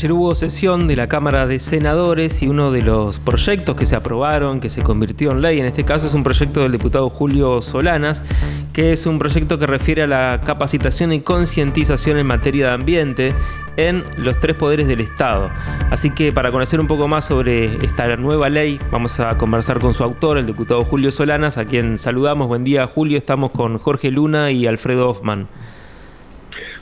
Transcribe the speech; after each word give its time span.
Ayer 0.00 0.12
hubo 0.12 0.34
sesión 0.34 0.88
de 0.88 0.96
la 0.96 1.08
Cámara 1.08 1.46
de 1.46 1.58
Senadores 1.58 2.42
y 2.42 2.48
uno 2.48 2.72
de 2.72 2.80
los 2.80 3.18
proyectos 3.18 3.76
que 3.76 3.84
se 3.84 3.96
aprobaron, 3.96 4.58
que 4.58 4.70
se 4.70 4.82
convirtió 4.82 5.30
en 5.30 5.42
ley, 5.42 5.60
en 5.60 5.66
este 5.66 5.84
caso 5.84 6.06
es 6.06 6.14
un 6.14 6.22
proyecto 6.22 6.62
del 6.62 6.72
diputado 6.72 7.10
Julio 7.10 7.60
Solanas, 7.60 8.24
que 8.72 8.92
es 8.92 9.04
un 9.04 9.18
proyecto 9.18 9.58
que 9.58 9.66
refiere 9.66 10.04
a 10.04 10.06
la 10.06 10.40
capacitación 10.40 11.12
y 11.12 11.20
concientización 11.20 12.16
en 12.16 12.26
materia 12.26 12.68
de 12.68 12.72
ambiente 12.72 13.34
en 13.76 14.02
los 14.16 14.40
tres 14.40 14.56
poderes 14.56 14.88
del 14.88 15.02
Estado. 15.02 15.50
Así 15.90 16.08
que 16.12 16.32
para 16.32 16.50
conocer 16.50 16.80
un 16.80 16.86
poco 16.86 17.06
más 17.06 17.26
sobre 17.26 17.74
esta 17.84 18.16
nueva 18.16 18.48
ley, 18.48 18.78
vamos 18.90 19.20
a 19.20 19.36
conversar 19.36 19.80
con 19.80 19.92
su 19.92 20.02
autor, 20.02 20.38
el 20.38 20.46
diputado 20.46 20.82
Julio 20.82 21.10
Solanas, 21.10 21.58
a 21.58 21.66
quien 21.66 21.98
saludamos. 21.98 22.48
Buen 22.48 22.64
día, 22.64 22.86
Julio. 22.86 23.18
Estamos 23.18 23.50
con 23.50 23.76
Jorge 23.76 24.10
Luna 24.10 24.50
y 24.50 24.66
Alfredo 24.66 25.10
Hoffman. 25.10 25.46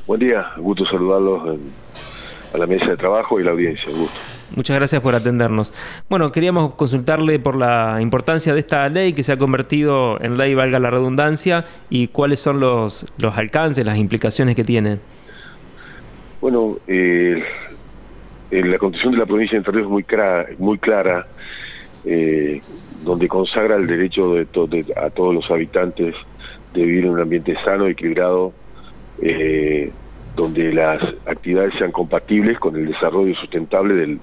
Buen 0.07 0.21
día, 0.21 0.53
gusto 0.59 0.87
saludarlos 0.87 1.59
a 2.53 2.59
la 2.59 2.67
mesa 2.67 2.87
de 2.87 2.97
trabajo 2.97 3.41
y 3.41 3.45
la 3.45 3.53
audiencia. 3.53 3.91
gusto. 3.91 4.19
Muchas 4.57 4.77
gracias 4.77 5.03
por 5.03 5.15
atendernos. 5.15 5.73
Bueno, 6.09 6.33
queríamos 6.33 6.75
consultarle 6.75 7.39
por 7.39 7.57
la 7.57 7.99
importancia 8.01 8.55
de 8.55 8.61
esta 8.61 8.89
ley 8.89 9.13
que 9.13 9.23
se 9.23 9.33
ha 9.33 9.37
convertido 9.37 10.21
en 10.23 10.39
ley, 10.39 10.55
valga 10.55 10.79
la 10.79 10.91
redundancia, 10.91 11.67
y 11.91 12.09
cuáles 12.09 12.39
son 12.39 12.61
los, 12.61 13.07
los 13.19 13.37
alcances, 13.37 13.85
las 13.85 13.99
implicaciones 13.99 14.57
que 14.57 14.65
tiene. 14.65 14.99
Bueno, 16.41 16.77
eh, 16.87 17.43
la 18.51 18.79
constitución 18.79 19.13
de 19.13 19.19
la 19.19 19.27
provincia 19.27 19.57
de 19.57 19.59
Entre 19.59 19.73
Ríos 19.73 19.87
es 19.87 19.91
muy, 19.91 20.05
clara, 20.05 20.47
muy 20.59 20.79
clara, 20.79 21.27
eh, 22.05 22.61
donde 23.05 23.29
consagra 23.29 23.77
el 23.77 23.87
derecho 23.87 24.35
de, 24.35 24.47
a 24.97 25.11
todos 25.11 25.35
los 25.35 25.51
habitantes 25.51 26.15
de 26.73 26.83
vivir 26.83 27.05
en 27.05 27.11
un 27.11 27.21
ambiente 27.21 27.55
sano, 27.65 27.87
equilibrado, 27.87 28.53
eh, 29.21 29.91
donde 30.39 30.73
las 30.73 31.03
actividades 31.27 31.75
sean 31.77 31.91
compatibles 31.91 32.61
con 32.61 32.77
el 32.77 32.87
desarrollo 32.87 33.35
sustentable 33.35 33.95
del, 33.95 34.21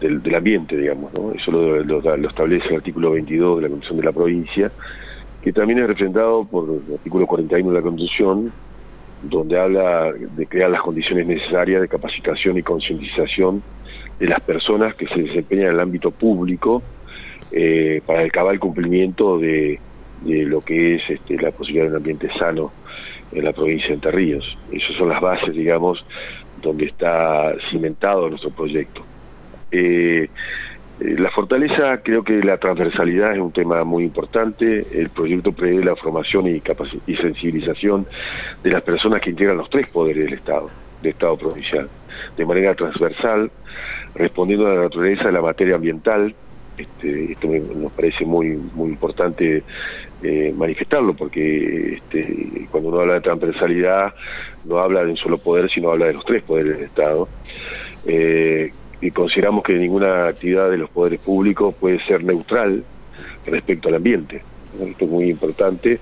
del, 0.00 0.34
ambiente, 0.34 0.78
digamos. 0.78 1.12
¿no? 1.12 1.32
Eso 1.32 1.50
lo, 1.50 2.26
establece 2.26 2.68
el 2.68 2.76
artículo 2.76 3.10
22 3.10 3.56
de 3.56 3.62
la 3.62 3.68
Constitución 3.68 4.00
de 4.00 4.06
la 4.06 4.12
provincia, 4.12 4.70
que 5.42 5.52
también 5.52 5.80
es 5.80 5.86
representado 5.88 6.46
por 6.46 6.70
el 6.70 6.94
artículo 6.94 7.26
41 7.26 7.68
de 7.68 7.76
la 7.76 7.82
Constitución, 7.82 8.50
donde 9.22 9.60
habla 9.60 10.12
de 10.12 10.46
crear 10.46 10.70
las 10.70 10.80
condiciones 10.80 11.26
necesarias 11.26 11.82
de 11.82 11.88
capacitación 11.88 12.56
y 12.56 12.62
concientización 12.62 13.62
de 14.18 14.26
las 14.26 14.40
personas 14.40 14.94
que 14.94 15.06
se 15.06 15.20
desempeñan 15.20 15.66
en 15.66 15.72
el 15.72 15.80
ámbito 15.80 16.10
público 16.12 16.82
eh, 17.52 18.00
para 18.06 18.22
el 18.22 18.32
cabal 18.32 18.58
cumplimiento 18.58 19.38
de, 19.38 19.78
de 20.22 20.44
lo 20.44 20.62
que 20.62 20.94
es 20.94 21.02
este, 21.10 21.36
la 21.36 21.50
posibilidad 21.50 21.84
de 21.84 21.90
un 21.90 21.96
ambiente 21.96 22.30
sano 22.38 22.72
en 23.32 23.44
la 23.44 23.52
provincia 23.52 23.88
de 23.88 23.94
Entre 23.94 24.10
Ríos. 24.10 24.58
Esas 24.72 24.96
son 24.96 25.08
las 25.08 25.20
bases, 25.20 25.54
digamos, 25.54 26.04
donde 26.62 26.86
está 26.86 27.54
cimentado 27.70 28.28
nuestro 28.28 28.50
proyecto. 28.50 29.02
Eh, 29.70 30.28
eh, 30.98 31.16
la 31.18 31.30
fortaleza, 31.30 32.02
creo 32.02 32.22
que 32.22 32.42
la 32.42 32.56
transversalidad 32.56 33.34
es 33.34 33.38
un 33.38 33.52
tema 33.52 33.84
muy 33.84 34.04
importante. 34.04 34.86
El 34.92 35.10
proyecto 35.10 35.52
prevé 35.52 35.84
la 35.84 35.96
formación 35.96 36.46
y, 36.46 36.62
y 37.06 37.16
sensibilización 37.16 38.06
de 38.62 38.70
las 38.70 38.82
personas 38.82 39.20
que 39.20 39.30
integran 39.30 39.58
los 39.58 39.68
tres 39.68 39.88
poderes 39.88 40.24
del 40.24 40.34
Estado, 40.34 40.70
del 41.02 41.12
Estado 41.12 41.36
provincial, 41.36 41.88
de 42.36 42.46
manera 42.46 42.74
transversal, 42.74 43.50
respondiendo 44.14 44.66
a 44.66 44.74
la 44.74 44.82
naturaleza 44.82 45.24
de 45.24 45.32
la 45.32 45.42
materia 45.42 45.74
ambiental, 45.74 46.34
este, 46.78 47.32
esto 47.32 47.48
nos 47.48 47.92
parece 47.92 48.24
muy 48.24 48.48
muy 48.74 48.90
importante 48.90 49.62
eh, 50.26 50.52
manifestarlo 50.56 51.14
porque 51.14 51.94
este, 51.94 52.66
cuando 52.70 52.88
uno 52.88 53.00
habla 53.00 53.14
de 53.14 53.20
transversalidad 53.20 54.14
no 54.64 54.78
habla 54.78 55.04
de 55.04 55.10
un 55.10 55.16
solo 55.16 55.38
poder 55.38 55.70
sino 55.70 55.90
habla 55.90 56.06
de 56.06 56.14
los 56.14 56.24
tres 56.24 56.42
poderes 56.42 56.76
del 56.76 56.86
Estado. 56.86 57.28
Eh, 58.06 58.72
y 59.00 59.10
consideramos 59.10 59.62
que 59.62 59.74
ninguna 59.74 60.28
actividad 60.28 60.70
de 60.70 60.78
los 60.78 60.90
poderes 60.90 61.20
públicos 61.20 61.74
puede 61.74 62.04
ser 62.06 62.24
neutral 62.24 62.82
respecto 63.46 63.88
al 63.88 63.96
ambiente. 63.96 64.42
Esto 64.80 65.04
es 65.04 65.10
muy 65.10 65.30
importante 65.30 65.98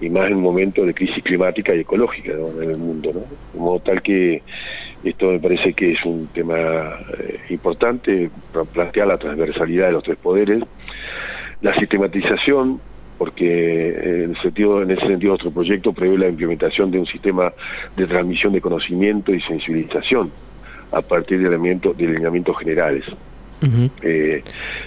y 0.00 0.10
más 0.10 0.26
en 0.28 0.36
un 0.36 0.42
momento 0.42 0.84
de 0.84 0.94
crisis 0.94 1.22
climática 1.24 1.74
y 1.74 1.80
ecológica 1.80 2.32
en 2.32 2.70
el 2.70 2.76
mundo 2.76 3.12
¿no? 3.14 3.60
modo 3.60 3.80
tal 3.80 4.02
que 4.02 4.42
esto 5.04 5.30
me 5.30 5.38
parece 5.38 5.72
que 5.72 5.92
es 5.92 6.04
un 6.04 6.28
tema 6.28 6.98
eh, 7.18 7.40
importante, 7.50 8.30
plantear 8.72 9.06
la 9.06 9.18
transversalidad 9.18 9.86
de 9.86 9.92
los 9.92 10.02
tres 10.02 10.16
poderes, 10.18 10.62
la 11.60 11.74
sistematización, 11.78 12.80
porque 13.18 14.24
en, 14.24 14.36
sentido, 14.42 14.82
en 14.82 14.90
ese 14.90 15.06
sentido 15.06 15.30
nuestro 15.30 15.50
proyecto 15.50 15.92
prevé 15.92 16.18
la 16.18 16.28
implementación 16.28 16.90
de 16.90 16.98
un 16.98 17.06
sistema 17.06 17.52
de 17.96 18.06
transmisión 18.06 18.52
de 18.52 18.60
conocimiento 18.60 19.34
y 19.34 19.40
sensibilización 19.40 20.30
a 20.92 21.02
partir 21.02 21.40
de 21.40 21.46
elementos, 21.46 21.96
de 21.96 22.06
lineamientos 22.06 22.58
generales. 22.58 23.04
Eh, 24.02 24.42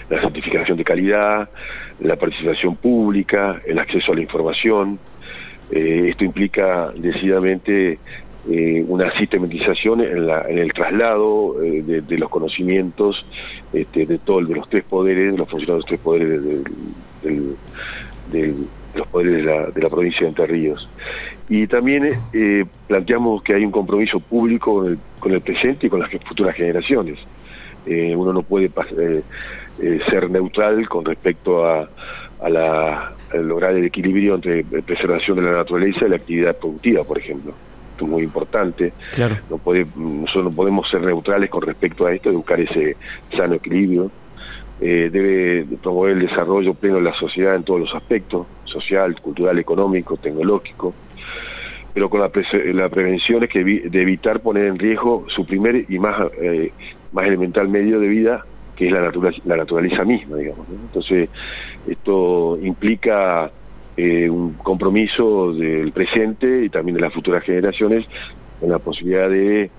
la 0.08 0.20
certificación 0.20 0.78
de 0.78 0.84
calidad, 0.84 1.50
la 2.00 2.16
participación 2.16 2.76
pública, 2.76 3.60
el 3.66 3.78
acceso 3.78 4.12
a 4.12 4.14
la 4.14 4.22
información. 4.22 4.98
Eh, 5.70 6.08
esto 6.10 6.24
implica 6.24 6.92
decididamente 6.96 7.98
eh, 8.48 8.84
una 8.88 9.12
sistematización 9.18 10.00
en, 10.00 10.26
la, 10.26 10.48
en 10.48 10.58
el 10.58 10.72
traslado 10.72 11.62
eh, 11.62 11.82
de, 11.82 12.18
los 12.18 12.30
conocimientos 12.30 13.24
este, 13.72 14.06
de 14.06 14.18
todo 14.18 14.40
de 14.40 14.54
los 14.54 14.68
tres 14.68 14.84
poderes, 14.84 15.32
de 15.32 15.38
los 15.38 15.48
funcionarios 15.48 15.66
de 15.66 15.76
los 15.76 15.86
tres 15.86 16.00
poderes 16.00 16.40
de, 18.30 18.54
los 18.94 19.06
poderes 19.08 19.36
de 19.36 19.42
la, 19.42 19.66
de 19.66 19.80
la, 19.80 19.88
provincia 19.88 20.20
de 20.22 20.28
Entre 20.28 20.46
Ríos. 20.46 20.88
Y 21.48 21.66
también 21.66 22.18
eh, 22.32 22.64
planteamos 22.88 23.42
que 23.42 23.54
hay 23.54 23.64
un 23.64 23.72
compromiso 23.72 24.20
público 24.20 24.74
con 24.74 24.92
el, 24.92 24.98
con 25.18 25.32
el 25.32 25.40
presente 25.40 25.86
y 25.86 25.90
con 25.90 26.00
las 26.00 26.10
futuras 26.10 26.54
generaciones. 26.54 27.18
uno 27.86 28.32
no 28.32 28.42
puede 28.42 28.70
ser 30.08 30.30
neutral 30.30 30.88
con 30.88 31.04
respecto 31.04 31.66
a, 31.66 31.88
a, 32.40 32.48
la, 32.48 33.12
a 33.32 33.36
lograr 33.36 33.74
el 33.74 33.84
equilibrio 33.84 34.34
entre 34.36 34.64
preservación 34.64 35.36
de 35.36 35.42
la 35.42 35.52
naturaleza 35.52 36.06
y 36.06 36.10
la 36.10 36.16
actividad 36.16 36.56
productiva, 36.56 37.02
por 37.02 37.18
ejemplo 37.18 37.54
muy 38.06 38.22
importante. 38.22 38.92
No 39.48 39.58
puede, 39.58 39.86
nosotros 39.96 40.44
no 40.44 40.50
podemos 40.50 40.88
ser 40.90 41.02
neutrales 41.02 41.50
con 41.50 41.62
respecto 41.62 42.06
a 42.06 42.12
esto, 42.12 42.30
de 42.30 42.36
buscar 42.36 42.60
ese 42.60 42.96
sano 43.36 43.54
equilibrio. 43.54 44.10
Eh, 44.80 45.10
debe 45.12 45.66
promover 45.82 46.12
el 46.12 46.20
desarrollo 46.20 46.72
pleno 46.72 46.96
de 46.96 47.02
la 47.02 47.14
sociedad 47.14 47.54
en 47.54 47.64
todos 47.64 47.80
los 47.80 47.94
aspectos, 47.94 48.46
social, 48.64 49.20
cultural, 49.20 49.58
económico, 49.58 50.16
tecnológico, 50.16 50.94
pero 51.92 52.08
con 52.08 52.20
la, 52.20 52.30
la 52.72 52.88
prevención 52.88 53.42
es 53.44 53.50
que 53.50 53.62
de 53.62 54.00
evitar 54.00 54.40
poner 54.40 54.66
en 54.66 54.78
riesgo 54.78 55.26
su 55.28 55.44
primer 55.44 55.84
y 55.88 55.98
más, 55.98 56.30
eh, 56.40 56.72
más 57.12 57.26
elemental 57.26 57.68
medio 57.68 58.00
de 58.00 58.08
vida, 58.08 58.44
que 58.76 58.86
es 58.86 58.92
la, 58.92 59.02
naturaleza, 59.02 59.42
la 59.44 59.56
naturaleza 59.56 60.04
misma, 60.04 60.36
digamos. 60.36 60.66
Entonces, 60.70 61.28
esto 61.86 62.58
implica 62.62 63.50
eh, 63.96 64.30
un 64.30 64.54
compromiso 64.54 65.52
del 65.52 65.92
presente 65.92 66.64
y 66.64 66.70
también 66.70 66.94
de 66.94 67.02
las 67.02 67.12
futuras 67.12 67.42
generaciones 67.44 68.06
en 68.62 68.70
la 68.70 68.78
posibilidad 68.78 69.28
de 69.28 69.70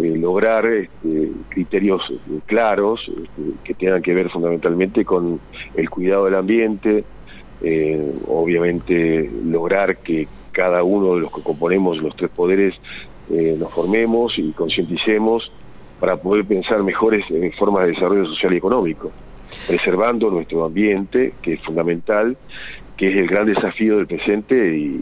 eh, 0.00 0.16
lograr 0.16 0.66
este, 0.66 1.30
criterios 1.50 2.02
eh, 2.10 2.40
claros 2.46 3.00
este, 3.08 3.42
que 3.64 3.74
tengan 3.74 4.02
que 4.02 4.14
ver 4.14 4.30
fundamentalmente 4.30 5.04
con 5.04 5.40
el 5.74 5.90
cuidado 5.90 6.24
del 6.26 6.36
ambiente, 6.36 7.04
obviamente 8.26 9.30
lograr 9.44 9.98
que 9.98 10.26
cada 10.50 10.82
uno 10.82 11.14
de 11.14 11.20
los 11.20 11.32
que 11.32 11.42
componemos 11.42 11.98
los 11.98 12.16
tres 12.16 12.28
poderes 12.30 12.74
nos 13.30 13.72
formemos 13.72 14.36
y 14.36 14.50
concienticemos 14.50 15.52
para 16.00 16.16
poder 16.16 16.44
pensar 16.44 16.82
mejores 16.82 17.24
formas 17.56 17.86
de 17.86 17.92
desarrollo 17.92 18.26
social 18.26 18.52
y 18.52 18.56
económico, 18.56 19.12
preservando 19.68 20.28
nuestro 20.28 20.64
ambiente, 20.64 21.34
que 21.40 21.52
es 21.52 21.62
fundamental, 21.62 22.36
que 22.96 23.10
es 23.10 23.16
el 23.16 23.26
gran 23.26 23.46
desafío 23.46 23.96
del 23.96 24.06
presente 24.06 24.76
y, 24.76 25.00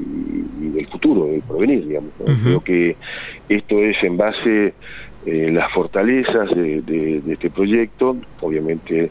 del 0.73 0.87
futuro, 0.87 1.27
del 1.27 1.43
porvenir, 1.43 1.87
digamos. 1.87 2.12
Creo 2.43 2.61
que 2.62 2.97
esto 3.49 3.79
es 3.81 4.03
en 4.03 4.17
base 4.17 4.75
eh, 5.26 5.50
las 5.53 5.70
fortalezas 5.73 6.49
de, 6.55 7.23
este 7.29 7.50
proyecto, 7.50 8.17
obviamente 8.41 9.11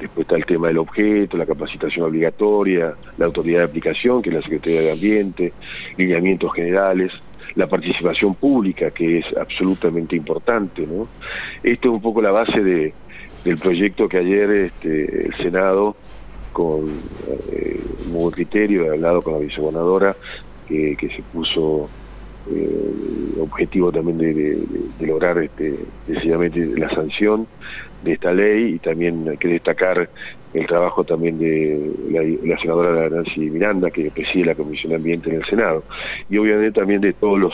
después 0.00 0.24
está 0.24 0.36
el 0.36 0.44
tema 0.44 0.66
del 0.68 0.78
objeto, 0.78 1.36
la 1.36 1.46
capacitación 1.46 2.06
obligatoria, 2.06 2.94
la 3.16 3.26
autoridad 3.26 3.60
de 3.60 3.64
aplicación, 3.64 4.20
que 4.20 4.30
es 4.30 4.34
la 4.34 4.42
Secretaría 4.42 4.80
de 4.80 4.92
Ambiente, 4.92 5.52
lineamientos 5.96 6.52
generales, 6.52 7.12
la 7.54 7.68
participación 7.68 8.34
pública, 8.34 8.90
que 8.90 9.18
es 9.18 9.26
absolutamente 9.36 10.16
importante. 10.16 10.84
¿no? 10.86 11.06
Esto 11.62 11.88
es 11.88 11.94
un 11.94 12.02
poco 12.02 12.20
la 12.20 12.32
base 12.32 12.60
de, 12.60 12.92
del 13.44 13.58
proyecto 13.58 14.08
que 14.08 14.18
ayer 14.18 14.50
este, 14.50 15.26
el 15.26 15.34
Senado 15.34 15.96
con 16.54 16.88
eh, 17.50 17.80
un 18.06 18.12
buen 18.14 18.30
criterio, 18.30 18.84
he 18.84 18.90
hablado 18.90 19.20
con 19.20 19.34
la 19.34 19.40
vicegobernadora 19.40 20.16
que, 20.66 20.96
se 21.14 21.22
puso 21.32 21.90
eh, 22.50 23.34
objetivo 23.40 23.90
también 23.92 24.18
de, 24.18 25.06
lograr 25.06 25.36
este, 25.38 25.74
decididamente 26.06 26.64
la 26.78 26.88
sanción 26.90 27.46
de 28.04 28.12
esta 28.12 28.32
ley 28.32 28.74
y 28.74 28.78
también 28.78 29.28
hay 29.28 29.36
que 29.36 29.48
destacar 29.48 30.08
el 30.54 30.66
trabajo 30.66 31.02
también 31.02 31.38
de 31.38 31.90
la, 32.44 32.58
senadora 32.58 33.10
Nancy 33.10 33.40
Miranda 33.50 33.90
que 33.90 34.10
preside 34.12 34.46
la 34.46 34.54
Comisión 34.54 34.90
de 34.90 34.96
Ambiente 34.96 35.30
en 35.30 35.36
el 35.36 35.44
Senado 35.46 35.82
y 36.30 36.38
obviamente 36.38 36.80
también 36.80 37.00
de 37.00 37.12
todos 37.14 37.38
los 37.38 37.52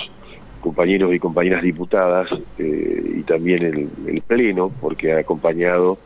compañeros 0.61 1.15
y 1.15 1.19
compañeras 1.19 1.63
diputadas 1.63 2.29
eh, 2.59 3.15
y 3.19 3.23
también 3.23 3.65
el, 3.65 4.23
Pleno, 4.27 4.71
porque 4.81 5.13
ha 5.13 5.19
acompañado 5.19 5.99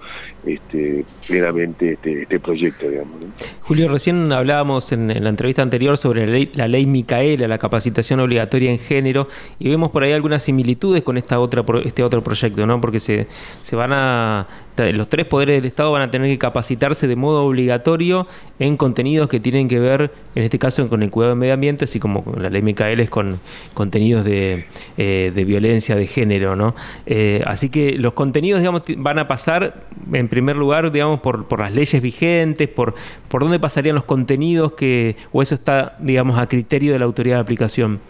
este, 0.47 1.05
plenamente 1.27 1.93
este, 1.93 2.23
este 2.23 2.41
proyecto. 2.41 2.89
Digamos, 2.89 3.17
Julio, 3.61 3.89
recién 3.89 4.33
hablábamos 4.33 4.93
en, 4.93 5.09
la 5.23 5.29
entrevista 5.29 5.61
anterior 5.61 5.99
sobre 5.99 6.27
la 6.27 6.33
ley, 6.33 6.51
la 6.55 6.69
ley 6.69 6.87
Micaela, 6.87 7.47
la 7.49 7.59
capacitación 7.59 8.21
obligatoria 8.21 8.71
en 8.71 8.79
género, 8.79 9.29
y 9.59 9.69
vemos 9.69 9.91
por 9.91 10.05
ahí 10.05 10.12
algunas 10.12 10.43
similitudes 10.43 11.03
con 11.03 11.19
esta 11.19 11.39
otra, 11.39 11.65
este 11.85 12.03
otro 12.03 12.23
proyecto, 12.23 12.67
¿no? 12.67 12.81
porque 12.81 13.00
se, 13.00 13.27
se 13.62 13.77
van 13.77 13.93
a, 13.93 14.47
los 14.76 15.09
tres 15.09 15.26
poderes 15.26 15.62
del 15.62 15.67
Estado 15.67 15.93
van 15.93 16.03
a 16.03 16.11
tener 16.11 16.31
que 16.31 16.38
capacitarse 16.38 17.06
de 17.06 17.17
modo 17.17 17.44
obligatorio 17.44 18.26
en 18.59 18.76
contenidos 18.76 19.29
que 19.29 19.41
tienen 19.41 19.69
que 19.69 19.79
ver, 19.79 20.12
en 20.35 20.43
este 20.43 20.59
caso, 20.59 20.88
con 20.88 21.03
el 21.03 21.11
cuidado 21.11 21.31
del 21.31 21.38
medio 21.38 21.55
ambiente, 21.55 21.85
así 21.85 22.00
como 22.00 22.25
la 22.37 22.50
ley 22.50 22.62
Micaela 22.62 23.03
es 23.03 23.11
con 23.11 23.38
contenidos 23.75 24.25
de 24.25 24.67
eh, 24.97 25.32
de, 25.35 25.44
violencia 25.44 25.97
de 25.97 26.06
género, 26.06 26.56
¿no? 26.56 26.75
Eh, 27.06 27.43
así 27.47 27.69
que 27.69 27.93
los 27.99 28.12
contenidos, 28.12 28.61
digamos, 28.61 28.82
van 28.97 29.19
a 29.19 29.29
pasar, 29.29 29.85
en 30.12 30.29
primer 30.29 30.56
lugar, 30.56 30.91
digamos, 30.93 31.21
por, 31.21 31.47
por 31.47 31.61
las 31.61 31.73
leyes 31.73 32.00
vigentes, 32.00 32.69
por, 32.69 32.94
por 33.29 33.43
dónde 33.43 33.59
pasarían 33.59 33.94
los 33.94 34.05
contenidos 34.05 34.73
que, 34.73 35.17
o 35.32 35.43
eso 35.43 35.55
está, 35.55 35.97
digamos, 35.99 36.38
a 36.38 36.47
criterio 36.47 36.93
de 36.93 36.99
la 36.99 37.05
autoridad 37.05 37.37
de 37.37 37.43
aplicación. 37.43 38.00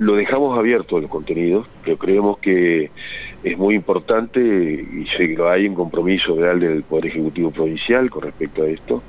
Lo 0.00 0.14
dejamos 0.16 0.58
abierto 0.58 0.98
los 0.98 1.10
contenidos, 1.10 1.66
pero 1.84 1.98
creemos 1.98 2.38
que 2.38 2.90
es 3.44 3.58
muy 3.58 3.74
importante 3.74 4.40
y 4.40 5.04
sé 5.14 5.34
que 5.34 5.42
hay 5.42 5.68
un 5.68 5.74
compromiso 5.74 6.34
real 6.36 6.58
del 6.58 6.84
Poder 6.84 7.08
Ejecutivo 7.08 7.50
Provincial 7.50 8.08
con 8.08 8.22
respecto 8.22 8.62
a 8.62 8.68
esto. 8.68 9.02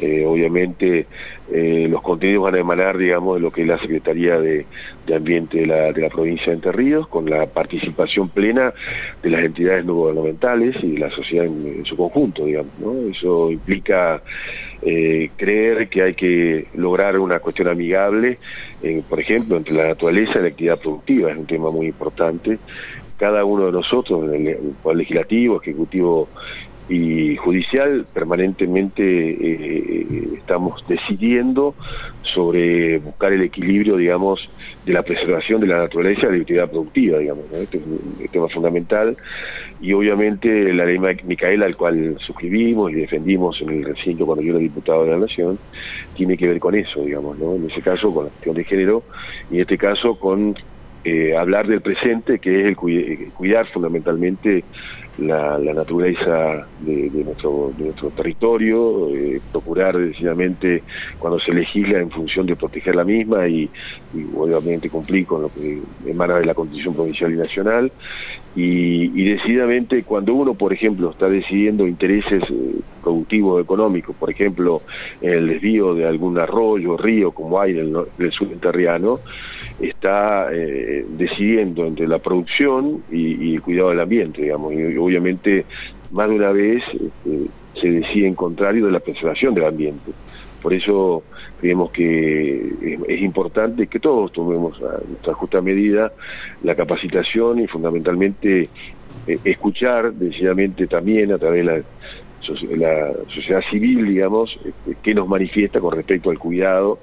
Eh, 0.00 0.24
obviamente 0.26 1.06
eh, 1.50 1.86
los 1.88 2.02
contenidos 2.02 2.44
van 2.44 2.56
a 2.56 2.58
emanar, 2.58 2.98
digamos, 2.98 3.36
de 3.36 3.40
lo 3.40 3.50
que 3.50 3.62
es 3.62 3.68
la 3.68 3.78
Secretaría 3.78 4.38
de, 4.38 4.66
Ambiente 5.14 5.60
de 5.60 5.66
la, 5.66 5.92
de 5.92 6.02
la, 6.02 6.08
provincia 6.08 6.46
de 6.46 6.54
Entre 6.54 6.72
Ríos, 6.72 7.08
con 7.08 7.30
la 7.30 7.46
participación 7.46 8.28
plena 8.28 8.74
de 9.22 9.30
las 9.30 9.44
entidades 9.44 9.84
no 9.84 9.94
gubernamentales 9.94 10.76
y 10.82 10.92
de 10.92 10.98
la 10.98 11.10
sociedad 11.10 11.46
en, 11.46 11.84
su 11.86 11.96
conjunto, 11.96 12.44
digamos. 12.44 12.72
¿no? 12.80 12.92
Eso 13.10 13.50
implica 13.50 14.20
eh, 14.82 15.30
creer 15.36 15.88
que 15.88 16.02
hay 16.02 16.14
que 16.14 16.66
lograr 16.74 17.18
una 17.18 17.38
cuestión 17.38 17.68
amigable, 17.68 18.38
por 19.08 19.20
ejemplo, 19.20 19.56
entre 19.56 19.74
la 19.74 19.88
naturaleza 19.88 20.38
y 20.38 20.42
la 20.42 20.48
actividad 20.48 20.78
productiva, 20.78 21.30
es 21.30 21.36
un 21.36 21.46
tema 21.46 21.70
muy 21.70 21.86
importante. 21.86 22.58
Cada 23.16 23.44
uno 23.44 23.66
de 23.66 23.72
nosotros, 23.72 24.30
en 24.32 24.46
el 24.46 24.74
Legislativo, 24.94 25.60
Ejecutivo 25.60 26.28
y 26.88 27.36
judicial 27.36 28.06
permanentemente 28.12 29.02
eh, 29.02 30.28
estamos 30.36 30.86
decidiendo 30.86 31.74
sobre 32.22 32.98
buscar 32.98 33.32
el 33.32 33.42
equilibrio, 33.42 33.96
digamos, 33.96 34.48
de 34.84 34.92
la 34.92 35.02
preservación 35.02 35.60
de 35.60 35.66
la 35.66 35.78
naturaleza 35.78 36.26
y 36.26 36.30
la 36.30 36.36
actividad 36.36 36.70
productiva, 36.70 37.18
digamos. 37.18 37.44
Este 37.52 37.78
es 37.78 37.82
un 37.84 38.28
tema 38.30 38.48
fundamental 38.48 39.16
y 39.80 39.92
obviamente 39.92 40.72
la 40.72 40.84
ley 40.84 40.98
Micaela, 41.24 41.66
al 41.66 41.76
cual 41.76 42.16
suscribimos 42.20 42.92
y 42.92 42.96
defendimos 42.96 43.60
en 43.62 43.70
el 43.70 43.84
recinto 43.84 44.26
cuando 44.26 44.42
yo 44.42 44.50
era 44.50 44.60
diputado 44.60 45.04
de 45.04 45.10
la 45.10 45.18
Nación, 45.18 45.58
tiene 46.14 46.36
que 46.36 46.46
ver 46.46 46.60
con 46.60 46.74
eso, 46.74 47.02
digamos, 47.02 47.38
¿no? 47.38 47.56
En 47.56 47.68
ese 47.70 47.80
caso 47.80 48.14
con 48.14 48.26
la 48.26 48.30
cuestión 48.30 48.54
de 48.54 48.64
género 48.64 49.02
y 49.50 49.56
en 49.56 49.60
este 49.62 49.76
caso 49.78 50.18
con 50.18 50.54
eh, 51.04 51.36
hablar 51.36 51.68
del 51.68 51.82
presente, 51.82 52.38
que 52.38 52.60
es 52.60 52.66
el 52.66 52.76
cuidar 52.76 53.66
fundamentalmente 53.68 54.64
la, 55.18 55.58
naturaleza 55.58 56.66
de, 56.80 57.10
nuestro, 57.24 57.72
territorio, 58.14 59.08
eh, 59.14 59.40
procurar 59.50 59.96
decididamente 59.96 60.82
cuando 61.18 61.38
se 61.40 61.52
legisla 61.52 61.98
en 62.00 62.10
función 62.10 62.46
de 62.46 62.56
proteger 62.56 62.94
la 62.94 63.04
misma 63.04 63.48
y, 63.48 63.68
obviamente 64.34 64.88
cumplir 64.88 65.26
con 65.26 65.42
lo 65.42 65.52
que 65.52 65.78
emana 66.06 66.38
de 66.38 66.46
la 66.46 66.54
Constitución 66.54 66.94
Provincial 66.94 67.32
y 67.32 67.36
Nacional. 67.36 67.92
Y, 68.54 69.24
decididamente 69.24 70.02
cuando 70.02 70.34
uno, 70.34 70.54
por 70.54 70.72
ejemplo, 70.72 71.10
está 71.10 71.28
decidiendo 71.28 71.86
intereses 71.86 72.42
eh, 72.48 72.80
productivos 73.02 73.62
económicos, 73.62 74.16
por 74.16 74.30
ejemplo, 74.30 74.80
en 75.20 75.32
el 75.32 75.48
desvío 75.48 75.94
de 75.94 76.06
algún 76.06 76.38
arroyo, 76.38 76.96
río, 76.96 77.32
como 77.32 77.60
hay 77.60 77.78
en 77.78 77.94
el, 78.18 78.32
sur 78.32 78.48
enterriano, 78.50 79.20
está 79.80 80.48
eh, 80.52 81.04
decidiendo 81.18 81.84
entre 81.84 82.08
la 82.08 82.18
producción 82.18 83.02
y, 83.12 83.54
el 83.54 83.62
cuidado 83.62 83.90
del 83.90 84.00
ambiente, 84.00 84.42
digamos, 84.42 84.72
y, 84.72 84.96
obviamente 85.06 85.64
más 86.10 86.28
de 86.28 86.34
una 86.34 86.52
vez 86.52 86.82
este, 86.92 87.50
se 87.80 87.90
decide 87.90 88.26
en 88.26 88.34
contrario 88.34 88.86
de 88.86 88.92
la 88.92 89.00
preservación 89.00 89.54
del 89.54 89.64
ambiente. 89.64 90.12
Por 90.62 90.72
eso 90.72 91.22
creemos 91.60 91.90
que 91.90 92.96
es, 93.08 93.20
importante 93.22 93.86
que 93.86 94.00
todos 94.00 94.32
tomemos 94.32 94.80
a 94.82 95.00
nuestra 95.06 95.34
justa 95.34 95.60
medida 95.60 96.12
la 96.62 96.74
capacitación 96.74 97.60
y 97.60 97.66
fundamentalmente 97.66 98.68
eh, 99.26 99.38
escuchar 99.44 100.12
decididamente 100.12 100.86
también 100.86 101.32
a 101.32 101.38
través 101.38 101.66
de 101.66 101.84
la, 102.76 103.12
sociedad 103.28 103.60
civil, 103.70 104.06
digamos, 104.06 104.56
este, 104.64 104.96
qué 105.02 105.14
nos 105.14 105.26
manifiesta 105.26 105.80
con 105.80 105.96
respecto 105.96 106.30
al 106.30 106.38
cuidado 106.38 107.00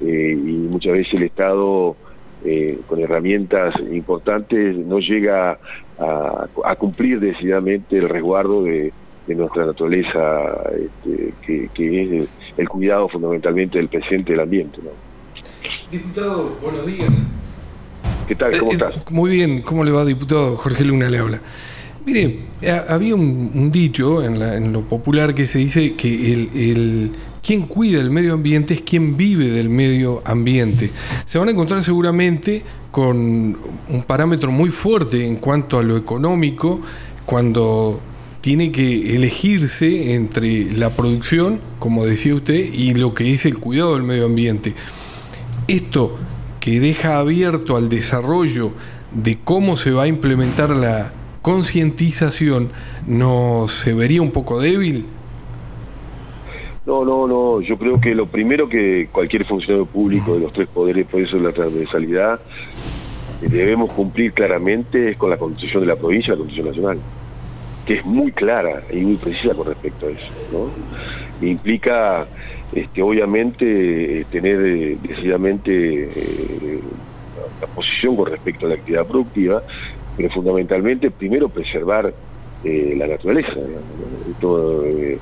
eh, 0.00 0.32
y 0.32 0.68
muchas 0.70 0.92
veces 0.92 1.14
el 1.14 1.22
Estado 1.22 1.96
eh, 2.44 2.78
con 2.88 3.00
herramientas 3.00 3.74
importantes 3.92 4.76
no 4.76 4.98
llega 4.98 5.58
a, 6.02 6.76
cumplir 6.76 7.20
decididamente 7.20 7.98
el 7.98 8.08
resguardo 8.08 8.64
de, 8.64 8.92
nuestra 9.28 9.64
naturaleza, 9.64 10.18
este, 10.74 11.32
que, 11.74 12.02
es 12.02 12.28
el, 12.56 12.68
cuidado 12.68 13.08
fundamentalmente 13.08 13.78
del 13.78 13.88
presente 13.88 14.32
del 14.32 14.40
ambiente. 14.40 14.78
Diputado, 15.90 16.56
buenos 16.60 16.86
días. 16.86 17.10
¿Qué 18.28 18.34
tal? 18.34 18.56
¿Cómo 18.58 18.72
eh, 18.72 18.74
estás? 18.74 19.10
Muy 19.10 19.30
bien, 19.30 19.62
¿cómo 19.62 19.84
le 19.84 19.90
va, 19.90 20.04
diputado? 20.04 20.56
Jorge 20.56 20.84
Luna 20.84 21.08
le 21.08 21.18
habla. 21.18 21.40
Mire, 22.04 22.40
había 22.88 23.14
un, 23.14 23.70
dicho 23.70 24.24
en, 24.24 24.72
lo 24.72 24.82
popular 24.82 25.34
que 25.34 25.46
se 25.46 25.58
dice 25.58 25.94
que 25.94 26.32
el, 26.32 27.12
quien 27.42 27.62
cuida 27.62 28.00
el 28.00 28.10
medio 28.10 28.34
ambiente 28.34 28.74
es 28.74 28.82
quien 28.82 29.16
vive 29.16 29.46
del 29.50 29.68
medio 29.68 30.20
ambiente. 30.24 30.90
Se 31.26 31.38
van 31.38 31.48
a 31.48 31.52
encontrar 31.52 31.84
seguramente 31.84 32.64
con 32.90 33.56
un 33.88 34.02
parámetro 34.04 34.50
muy 34.50 34.70
fuerte 34.70 35.24
en 35.24 35.36
cuanto 35.36 35.78
a 35.78 35.82
lo 35.84 35.96
económico 35.96 36.80
cuando 37.24 38.00
tiene 38.40 38.72
que 38.72 39.14
elegirse 39.14 40.14
entre 40.14 40.72
la 40.72 40.90
producción, 40.90 41.60
como 41.78 42.04
decía 42.04 42.34
usted, 42.34 42.72
y 42.72 42.94
lo 42.94 43.14
que 43.14 43.32
es 43.32 43.46
el 43.46 43.58
cuidado 43.58 43.94
del 43.94 44.02
medio 44.02 44.26
ambiente. 44.26 44.74
Esto 45.68 46.18
que 46.58 46.80
deja 46.80 47.18
abierto 47.18 47.76
al 47.76 47.88
desarrollo 47.88 48.72
de 49.12 49.38
cómo 49.42 49.76
se 49.76 49.92
va 49.92 50.04
a 50.04 50.08
implementar 50.08 50.70
la, 50.70 51.12
concientización 51.42 52.70
no 53.06 53.66
se 53.68 53.92
vería 53.92 54.22
un 54.22 54.30
poco 54.30 54.60
débil? 54.60 55.06
No, 56.86 57.04
no, 57.04 57.26
no. 57.26 57.60
Yo 57.60 57.78
creo 57.78 58.00
que 58.00 58.14
lo 58.14 58.26
primero 58.26 58.68
que 58.68 59.08
cualquier 59.12 59.44
funcionario 59.46 59.86
público 59.86 60.34
de 60.34 60.40
los 60.40 60.52
tres 60.52 60.68
poderes, 60.68 61.06
por 61.06 61.20
eso 61.20 61.36
es 61.36 61.42
la 61.42 61.52
transversalidad, 61.52 62.40
debemos 63.40 63.92
cumplir 63.92 64.32
claramente 64.32 65.10
es 65.10 65.16
con 65.16 65.30
la 65.30 65.36
constitución 65.36 65.82
de 65.82 65.88
la 65.88 65.96
provincia 65.96 66.32
la 66.32 66.38
constitución 66.38 66.68
nacional, 66.68 66.98
que 67.86 67.94
es 67.94 68.04
muy 68.04 68.32
clara 68.32 68.82
y 68.92 69.00
muy 69.00 69.16
precisa 69.16 69.54
con 69.54 69.66
respecto 69.66 70.06
a 70.06 70.10
eso. 70.10 70.32
¿no? 70.52 71.46
Implica, 71.46 72.26
este, 72.72 73.02
obviamente, 73.02 74.20
eh, 74.20 74.26
tener 74.30 74.60
eh, 74.60 74.98
decididamente 75.02 76.04
eh, 76.04 76.80
la 77.60 77.66
posición 77.68 78.16
con 78.16 78.26
respecto 78.26 78.66
a 78.66 78.70
la 78.70 78.74
actividad 78.76 79.06
productiva, 79.06 79.62
pero 80.16 80.30
fundamentalmente 80.30 81.10
primero 81.10 81.48
preservar 81.48 82.12
eh, 82.64 82.94
la 82.96 83.06
naturaleza. 83.06 83.54
Esto, 84.30 84.84
eh, 84.84 85.18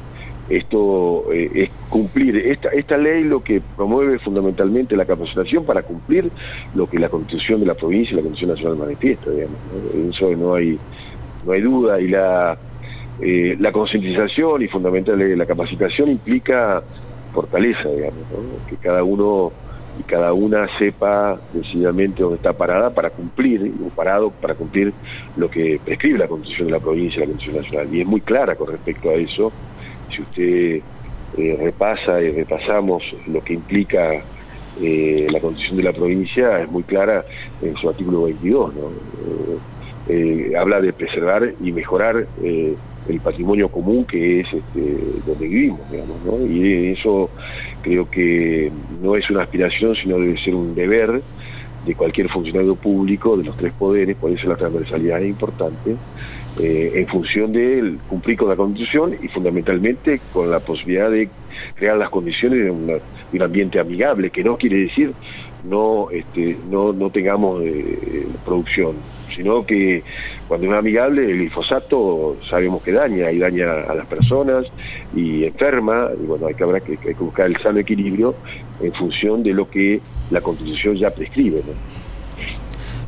esto 0.51 1.33
eh, 1.33 1.51
es 1.55 1.71
cumplir, 1.89 2.37
esta, 2.37 2.69
esta 2.71 2.99
ley 2.99 3.25
lo 3.25 3.43
que 3.43 3.63
promueve 3.77 4.19
fundamentalmente 4.19 4.97
la 4.97 5.05
capacitación 5.05 5.65
para 5.65 5.83
cumplir 5.83 6.31
lo 6.75 6.89
que 6.89 6.99
la 6.99 7.09
constitución 7.09 7.61
de 7.61 7.67
la 7.67 7.75
provincia 7.75 8.13
y 8.13 8.17
la 8.17 8.23
constitución 8.23 8.57
nacional 8.57 8.79
manifiesta, 8.79 9.31
digamos. 9.31 9.57
Eso 10.15 10.31
no 10.37 10.55
hay, 10.55 10.79
no 11.47 11.53
hay 11.53 11.61
duda 11.61 12.01
y 12.01 12.09
la, 12.09 12.59
la 13.21 13.73
concientización 13.73 14.63
y 14.63 14.69
fundamentalmente 14.69 15.37
la 15.37 15.47
capacitación 15.47 16.11
implica 16.11 16.83
fortaleza, 17.33 17.89
digamos, 17.89 18.19
que 18.69 18.77
cada 18.77 19.05
uno 19.05 19.53
y 19.99 20.03
cada 20.05 20.33
una 20.33 20.67
sepa 20.79 21.39
decididamente 21.53 22.23
dónde 22.23 22.37
está 22.37 22.53
parada 22.53 22.91
para 22.91 23.11
cumplir, 23.11 23.73
o 23.85 23.89
parado 23.91 24.31
para 24.31 24.55
cumplir 24.55 24.93
lo 25.37 25.51
que 25.51 25.81
prescribe 25.85 26.19
la 26.19 26.29
Constitución 26.29 26.69
de 26.69 26.73
la 26.73 26.81
provincia 26.81 27.21
la 27.21 27.27
Constitución 27.27 27.63
nacional. 27.63 27.95
Y 27.95 28.01
es 28.01 28.07
muy 28.07 28.21
clara 28.21 28.55
con 28.55 28.69
respecto 28.69 29.11
a 29.11 29.15
eso. 29.15 29.53
Si 30.15 30.23
usted 30.23 30.83
eh, 31.39 31.59
repasa 31.61 32.21
y 32.21 32.31
repasamos 32.31 33.03
lo 33.27 33.43
que 33.43 33.55
implica 33.55 34.23
eh, 34.81 35.27
la 35.31 35.41
Constitución 35.41 35.77
de 35.79 35.83
la 35.83 35.93
provincia, 35.93 36.61
es 36.61 36.71
muy 36.71 36.83
clara 36.85 37.25
en 37.61 37.75
su 37.77 37.89
artículo 37.89 38.25
22. 38.25 38.75
¿no? 38.75 38.91
Eh, 40.09 40.53
habla 40.59 40.81
de 40.81 40.93
preservar 40.93 41.53
y 41.61 41.73
mejorar 41.73 42.27
el 43.09 43.21
patrimonio 43.21 43.69
común 43.69 44.05
que 44.05 44.41
es 44.41 44.47
este, 44.53 44.97
donde 45.27 45.47
vivimos, 45.47 45.81
digamos, 45.91 46.17
¿no? 46.25 46.47
Y 46.47 46.93
eso 46.93 47.31
creo 47.83 48.11
que 48.11 48.71
no 49.03 49.17
es 49.17 49.29
una 49.31 49.43
aspiración, 49.43 49.95
sino 49.97 50.19
debe 50.19 50.43
ser 50.43 50.55
un 50.55 50.75
deber 50.75 51.23
de 51.87 51.95
cualquier 51.95 52.29
funcionario 52.29 52.75
público 52.75 53.37
de 53.37 53.45
los 53.45 53.57
tres 53.57 53.73
poderes, 53.73 54.17
por 54.17 54.31
eso 54.31 54.47
la 54.49 54.57
transversalidad 54.57 55.23
es 55.23 55.29
importante, 55.29 55.97
eh, 56.59 56.93
en 56.95 57.07
función 57.07 57.53
de 57.53 57.97
cumplir 58.09 58.37
con 58.37 58.49
la 58.49 58.57
Constitución 58.57 59.15
y 59.23 59.29
fundamentalmente 59.29 60.21
con 60.33 60.51
la 60.51 60.61
posibilidad 60.61 61.11
de 61.11 61.31
crear 61.75 61.97
las 61.97 62.11
condiciones 62.11 62.65
de, 62.65 62.71
un 62.71 63.43
ambiente 63.43 63.79
amigable, 63.79 64.31
que 64.31 64.45
no 64.45 64.57
quiere 64.57 64.79
decir 64.79 65.13
no 65.65 66.11
este, 66.11 66.57
no, 66.71 66.93
no 66.93 67.11
tengamos 67.11 67.63
eh, 67.65 68.27
producción, 68.45 68.97
sino 69.35 69.65
que 69.65 70.03
cuando 70.49 70.67
es 70.67 70.73
amigable 70.73 71.25
el 71.25 71.39
glifosato 71.39 72.37
sabemos 72.49 72.83
que 72.83 72.93
daña 72.93 73.31
y 73.31 73.39
daña 73.39 73.73
a 73.89 73.95
las 73.95 74.07
personas 74.07 74.67
y 75.15 75.45
enferma, 75.45 76.09
y 76.21 76.27
bueno, 76.27 76.47
hay 76.47 76.55
que, 76.55 76.65
habrá 76.65 76.81
que, 76.81 76.97
que 76.97 77.15
buscar 77.15 77.47
el 77.47 77.57
sano 77.59 77.79
equilibrio 77.79 78.35
en 78.81 78.93
función 78.93 79.43
de 79.43 79.53
lo 79.53 79.69
que 79.69 80.01
la 80.31 80.41
Constitución 80.41 80.97
ya 80.97 81.11
prescribe. 81.11 81.63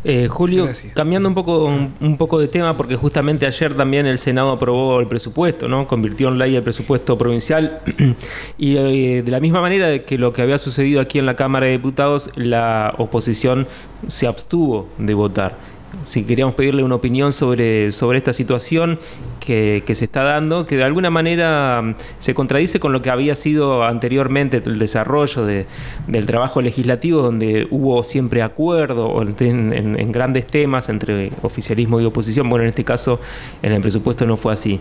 Eh, 0.04 0.26
Julio, 0.28 0.68
cambiando 0.94 1.28
un 1.28 1.34
poco, 1.34 1.66
un, 1.66 2.16
poco 2.16 2.40
de 2.40 2.48
tema, 2.48 2.76
porque 2.76 2.96
justamente 2.96 3.46
ayer 3.46 3.74
también 3.74 4.04
el 4.06 4.18
Senado 4.18 4.50
aprobó 4.50 4.98
el 4.98 5.06
presupuesto, 5.06 5.68
¿no? 5.68 5.86
Convirtió 5.86 6.28
en 6.28 6.38
ley 6.38 6.56
el 6.56 6.62
presupuesto 6.64 7.16
provincial. 7.16 7.80
y 8.58 8.76
eh, 8.76 9.22
de 9.22 9.30
la 9.30 9.38
misma 9.38 9.60
manera 9.60 10.00
que 10.00 10.18
lo 10.18 10.32
que 10.32 10.42
había 10.42 10.58
sucedido 10.58 11.00
aquí 11.00 11.20
en 11.20 11.26
la 11.26 11.36
Cámara 11.36 11.66
de 11.66 11.72
Diputados, 11.72 12.30
la 12.34 12.94
oposición 12.98 13.68
se 14.08 14.26
abstuvo 14.26 14.88
de 14.98 15.14
votar 15.14 15.56
si 16.04 16.24
queríamos 16.24 16.54
pedirle 16.54 16.82
una 16.82 16.94
opinión 16.94 17.32
sobre, 17.32 17.92
sobre 17.92 18.18
esta 18.18 18.32
situación 18.32 18.98
que, 19.40 19.82
se 19.86 20.04
está 20.04 20.22
dando, 20.22 20.66
que 20.66 20.76
de 20.76 20.84
alguna 20.84 21.10
manera 21.10 21.82
mm, 21.82 21.94
se 22.18 22.34
contradice 22.34 22.80
con 22.80 22.92
lo 22.92 23.02
que 23.02 23.10
había 23.10 23.34
sido 23.34 23.84
anteriormente 23.84 24.62
el 24.64 24.78
desarrollo 24.78 25.44
del 25.44 26.26
trabajo 26.26 26.60
legislativo, 26.60 27.22
donde 27.22 27.66
hubo 27.70 28.02
siempre 28.02 28.42
acuerdo 28.42 29.20
en, 29.22 29.72
en, 29.72 30.12
grandes 30.12 30.46
temas 30.46 30.88
entre 30.88 31.30
oficialismo 31.42 32.00
y 32.00 32.04
oposición. 32.04 32.48
Bueno, 32.48 32.64
en 32.64 32.70
este 32.70 32.84
caso, 32.84 33.20
en 33.62 33.72
el 33.72 33.80
presupuesto 33.80 34.26
no 34.26 34.36
fue 34.36 34.52
así. 34.52 34.80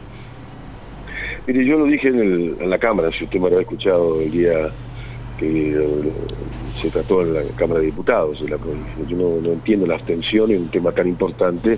Mire, 1.47 1.65
yo 1.65 1.77
lo 1.77 1.85
dije 1.85 2.09
en, 2.09 2.55
en 2.59 2.69
la 2.69 2.77
Cámara, 2.77 3.09
si 3.17 3.23
usted 3.23 3.39
me 3.39 3.47
habrá 3.47 3.61
escuchado 3.61 4.21
el 4.21 4.31
día 4.31 4.53
que 5.39 5.75
se 6.79 6.89
trató 6.89 7.21
en 7.21 7.33
la 7.33 7.41
Cámara 7.55 7.79
de 7.79 7.87
Diputados. 7.87 8.39
Yo 8.39 9.17
no, 9.17 9.51
entiendo 9.51 9.85
la 9.85 9.95
abstención 9.95 10.51
en 10.51 10.63
un 10.63 10.69
tema 10.69 10.91
tan 10.91 11.07
importante 11.07 11.77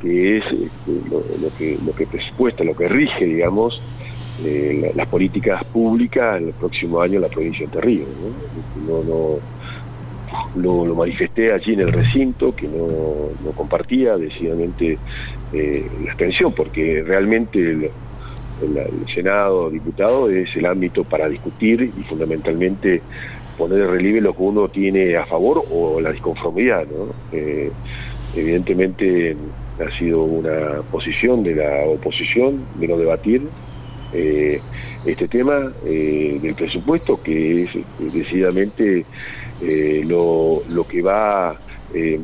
que 0.00 0.38
es 0.38 0.44
este, 0.44 1.10
lo, 1.10 1.22
que 1.56 1.78
lo 1.84 1.92
que 1.94 2.06
presupuesta, 2.06 2.62
lo 2.62 2.76
que 2.76 2.88
rige, 2.88 3.24
digamos, 3.24 3.80
eh, 4.44 4.92
las 4.94 5.08
políticas 5.08 5.64
públicas 5.64 6.40
en 6.40 6.48
el 6.48 6.54
próximo 6.54 7.00
año 7.00 7.14
en 7.14 7.22
la 7.22 7.28
provincia 7.28 7.60
de 7.60 7.64
Entre 7.66 7.80
Ríos. 7.80 8.08
¿no? 8.86 9.38
lo, 10.56 10.94
manifesté 10.94 11.52
allí 11.52 11.74
en 11.74 11.80
el 11.80 11.92
recinto, 11.92 12.54
que 12.54 12.68
no, 12.68 13.52
compartía 13.52 14.16
decididamente 14.16 14.98
eh, 15.52 15.90
la 16.04 16.10
abstención, 16.10 16.52
porque 16.52 17.02
realmente 17.06 17.60
el, 17.60 17.90
Senado, 19.14 19.68
diputado, 19.70 20.30
es 20.30 20.54
el 20.56 20.66
ámbito 20.66 21.04
para 21.04 21.28
discutir 21.28 21.82
y 21.82 22.02
fundamentalmente 22.04 23.02
poner 23.56 23.80
en 23.80 23.90
relieve 23.90 24.20
lo 24.20 24.34
que 24.34 24.42
uno 24.42 24.68
tiene 24.68 25.16
a 25.16 25.26
favor 25.26 25.64
o 25.70 26.00
la 26.00 26.12
disconformidad. 26.12 26.86
Eh, 27.32 27.70
evidentemente 28.36 29.36
ha 29.78 29.98
sido 29.98 30.22
una 30.24 30.82
posición 30.90 31.42
de 31.42 31.56
la 31.56 31.86
oposición 31.86 32.64
de 32.76 32.88
no 32.88 32.96
debatir 32.96 33.42
eh, 34.12 34.60
este 35.04 35.28
tema 35.28 35.72
eh, 35.84 36.38
del 36.40 36.54
presupuesto, 36.54 37.20
que 37.22 37.64
es 37.64 37.70
decididamente 37.98 39.04
lo, 40.06 40.62
que 40.88 41.02
va 41.02 41.58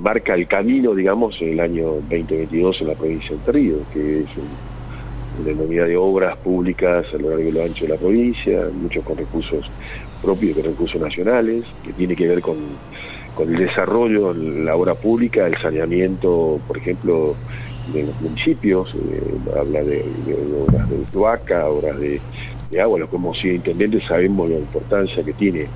marca 0.01 0.35
el 0.35 0.49
camino, 0.49 0.95
digamos, 0.95 1.41
en 1.41 1.51
el 1.51 1.61
año 1.61 1.87
2022 2.09 2.81
en 2.81 2.87
la 2.89 2.95
provincia 2.95 3.31
de 3.31 3.37
Entre 3.37 3.53
Ríos, 3.53 3.81
que 3.93 4.21
es 4.21 4.37
un 4.37 4.71
una 5.41 5.53
enormidad 5.53 5.87
de 5.87 5.97
obras 5.97 6.37
públicas 6.39 7.07
a 7.13 7.17
lo 7.17 7.31
largo 7.31 7.49
y 7.49 7.53
lo 7.53 7.63
ancho 7.63 7.85
de 7.85 7.91
la 7.91 7.97
provincia, 7.97 8.69
muchos 8.75 9.05
con 9.05 9.17
recursos 9.17 9.65
propios 10.23 10.57
y 10.57 10.63
recursos 10.63 11.01
nacionales, 11.01 11.65
que 11.85 11.93
tiene 11.93 12.17
que 12.17 12.27
ver 12.27 12.41
con, 12.41 12.57
el 13.41 13.57
desarrollo 13.57 14.35
de 14.35 14.65
la 14.65 14.77
obra 14.77 14.95
pública, 14.95 15.47
el 15.47 15.57
saneamiento, 15.63 16.61
por 16.69 16.77
ejemplo, 16.77 17.35
de 17.93 18.03
los 18.03 18.21
municipios, 18.21 18.95
eh, 18.95 19.23
habla 19.59 19.83
de, 19.83 20.05
obras 20.69 20.91
de 20.91 20.97
cloaca, 21.11 21.67
obras 21.67 21.99
de, 21.99 22.21
agua, 22.81 22.99
los 22.99 23.09
que 23.09 23.17
hemos 23.17 23.39
sido 23.39 23.55
intendentes 23.55 24.05
sabemos 24.07 24.51
la 24.51 24.59
importancia 24.59 25.25
que 25.25 25.33
tiene. 25.33 25.67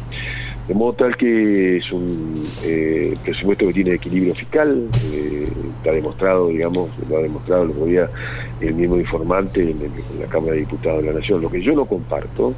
De 0.68 0.74
modo 0.74 0.94
tal 0.94 1.16
que 1.16 1.78
es 1.78 1.92
un 1.92 2.34
eh, 2.62 3.14
presupuesto 3.22 3.66
que 3.66 3.72
tiene 3.72 3.94
equilibrio 3.94 4.34
fiscal, 4.34 4.88
eh, 5.12 5.48
está 5.78 5.92
demostrado, 5.92 6.48
digamos, 6.48 6.90
lo 7.08 7.18
ha 7.18 7.22
demostrado 7.22 7.64
el 7.64 7.70
otro 7.70 7.86
día 7.86 8.08
el 8.60 8.74
mismo 8.74 8.96
informante 8.96 9.62
en, 9.62 9.78
la 10.20 10.26
Cámara 10.26 10.52
de 10.52 10.60
Diputados 10.60 11.02
de 11.02 11.12
la 11.12 11.18
Nación. 11.18 11.42
Lo 11.42 11.50
que 11.50 11.62
yo 11.62 11.74
no 11.74 11.84
comparto 11.84 12.54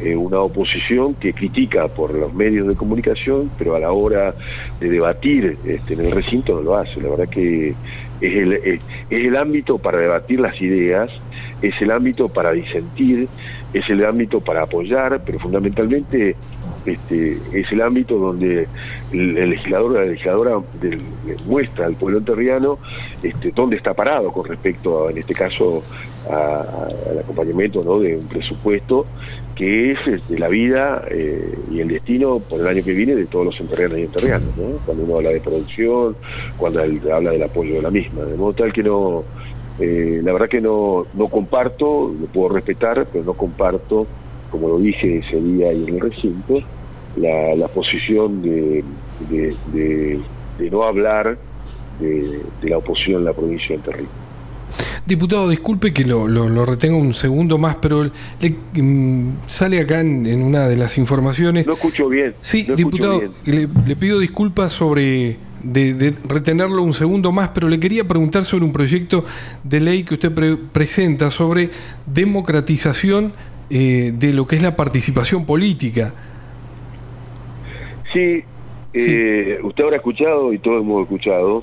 es 0.00 0.16
una 0.16 0.40
oposición 0.40 1.14
que 1.14 1.32
critica 1.32 1.88
por 1.88 2.14
los 2.14 2.32
medios 2.32 2.68
de 2.68 2.76
comunicación, 2.76 3.50
pero 3.58 3.74
a 3.74 3.80
la 3.80 3.92
hora 3.92 4.34
de 4.80 4.88
debatir 4.88 5.56
este, 5.64 5.94
en 5.94 6.00
el 6.00 6.10
recinto 6.12 6.54
no 6.54 6.62
lo 6.62 6.76
hace. 6.76 7.00
La 7.00 7.10
verdad 7.10 7.28
que 7.28 7.70
es 7.70 7.76
el, 8.20 8.52
es 8.52 8.80
el 9.10 9.36
ámbito 9.36 9.78
para 9.78 9.98
debatir 9.98 10.40
las 10.40 10.60
ideas, 10.60 11.10
es 11.62 11.74
el 11.80 11.90
ámbito 11.90 12.28
para 12.28 12.52
disentir, 12.52 13.28
es 13.72 13.88
el 13.88 14.04
ámbito 14.04 14.40
para 14.40 14.62
apoyar, 14.62 15.20
pero 15.24 15.38
fundamentalmente 15.38 16.36
este, 16.86 17.38
es 17.52 17.70
el 17.72 17.82
ámbito 17.82 18.16
donde 18.16 18.66
el, 19.12 19.34
legislador 19.50 19.92
o 19.92 19.94
la 19.94 20.04
legisladora 20.04 20.58
muestra 21.46 21.86
al 21.86 21.94
pueblo 21.94 22.18
enterriano 22.18 22.78
este, 23.22 23.52
dónde 23.52 23.76
está 23.76 23.94
parado 23.94 24.32
con 24.32 24.46
respecto, 24.46 25.10
en 25.10 25.18
este 25.18 25.34
caso, 25.34 25.82
al 26.30 27.18
acompañamiento 27.18 27.80
¿no? 27.82 28.00
de 28.00 28.16
un 28.16 28.26
presupuesto 28.26 29.06
que 29.54 29.92
es 29.92 29.98
este, 30.06 30.38
la 30.38 30.48
vida 30.48 31.04
eh, 31.10 31.58
y 31.72 31.80
el 31.80 31.88
destino 31.88 32.38
por 32.38 32.60
el 32.60 32.68
año 32.68 32.84
que 32.84 32.92
viene 32.92 33.16
de 33.16 33.26
todos 33.26 33.46
los 33.46 33.60
enterrianos 33.60 33.98
y 33.98 34.02
enterrianos, 34.02 34.48
cuando 34.86 35.02
uno 35.02 35.16
habla 35.16 35.30
de 35.30 35.40
producción, 35.40 36.16
cuando 36.56 36.80
habla 36.80 37.32
del 37.32 37.42
apoyo 37.42 37.74
de 37.74 37.82
la 37.82 37.90
misma, 37.90 38.22
de 38.22 38.36
modo 38.36 38.52
tal 38.52 38.72
que 38.72 38.84
no, 38.84 39.24
eh, 39.80 40.20
la 40.22 40.32
verdad 40.32 40.48
que 40.48 40.60
no, 40.60 41.06
no 41.14 41.28
comparto, 41.28 42.14
lo 42.20 42.26
puedo 42.26 42.48
respetar, 42.50 43.06
pero 43.12 43.24
no 43.24 43.34
comparto, 43.34 44.06
como 44.50 44.68
lo 44.68 44.78
dije 44.78 45.18
ese 45.18 45.40
día 45.40 45.68
ahí 45.68 45.84
en 45.86 45.94
el 45.94 46.00
recinto, 46.00 46.60
la, 47.16 47.68
posición 47.68 48.42
de, 48.42 48.84
de, 49.28 50.20
no 50.70 50.82
hablar 50.84 51.38
de, 52.00 52.42
la 52.62 52.78
oposición 52.78 53.20
en 53.20 53.24
la 53.24 53.32
provincia 53.32 53.76
de 53.76 53.82
Terrible. 53.82 54.08
Diputado, 55.06 55.48
disculpe 55.48 55.92
que 55.94 56.04
lo, 56.04 56.28
lo, 56.28 56.66
retenga 56.66 56.96
un 56.96 57.14
segundo 57.14 57.56
más, 57.56 57.76
pero 57.76 58.04
le, 58.04 58.54
mm, 58.74 59.38
sale 59.46 59.80
acá 59.80 60.00
en, 60.00 60.42
una 60.42 60.68
de 60.68 60.76
las 60.76 60.98
informaciones. 60.98 61.66
No 61.66 61.72
escucho 61.74 62.08
bien. 62.08 62.34
Sí, 62.42 62.66
diputado, 62.76 63.22
Le, 63.46 63.96
pido 63.96 64.18
disculpas 64.18 64.72
sobre 64.72 65.38
de, 65.62 66.14
retenerlo 66.28 66.82
un 66.82 66.92
segundo 66.92 67.32
más, 67.32 67.50
pero 67.50 67.68
le 67.68 67.78
quería 67.80 68.06
preguntar 68.06 68.44
sobre 68.44 68.64
un 68.64 68.72
proyecto 68.72 69.24
de 69.64 69.80
ley 69.80 70.04
que 70.04 70.14
usted 70.14 70.32
presenta 70.72 71.30
sobre 71.30 71.70
democratización 72.06 73.32
eh, 73.70 74.12
de 74.14 74.32
lo 74.32 74.46
que 74.46 74.56
es 74.56 74.62
la 74.62 74.76
participación 74.76 75.44
política. 75.44 76.14
Sí, 78.12 78.42
eh, 78.94 79.58
usted 79.62 79.84
habrá 79.84 79.96
escuchado 79.96 80.52
y 80.52 80.58
todos 80.58 80.82
hemos 80.82 81.02
escuchado 81.02 81.62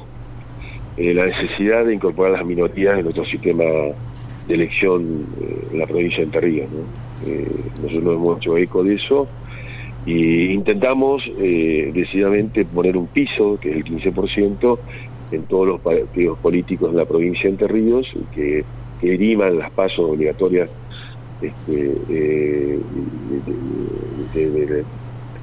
eh, 0.96 1.14
la 1.14 1.25
necesidad 1.25 1.86
de 1.86 1.96
incorporar 1.96 2.34
las 2.34 2.46
minorías 2.46 2.98
en 2.98 3.04
nuestro 3.04 3.25
sistema 3.25 3.64
de 3.64 4.54
elección 4.54 5.25
eh, 5.42 5.68
en 5.74 5.80
la 5.80 5.88
provincia 5.88 6.20
de 6.20 6.24
Entre 6.24 6.42
Ríos. 6.42 6.68
nosotros 7.82 8.16
hemos 8.16 8.38
hecho 8.38 8.58
eco 8.58 8.84
de 8.84 8.96
eso 8.96 9.28
y 10.05 10.51
intentamos 10.51 11.24
decididamente 11.38 12.63
poner 12.65 12.95
un 12.95 13.07
piso, 13.07 13.57
que 13.59 13.71
es 13.71 13.77
el 13.77 13.85
15%, 13.85 14.79
en 15.31 15.43
todos 15.43 15.67
los 15.67 15.81
partidos 15.81 16.38
políticos 16.39 16.91
de 16.91 17.00
la 17.00 17.05
provincia 17.05 17.43
de 17.43 17.50
Entre 17.50 17.67
Ríos, 17.67 18.07
que, 18.33 18.63
que 19.01 19.35
las 19.35 19.71
pasos 19.71 20.00
obligatorias 20.00 20.69
este, 21.41 22.79